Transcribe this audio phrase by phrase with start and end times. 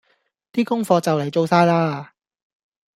[0.51, 2.09] 的功課就嚟做晒喇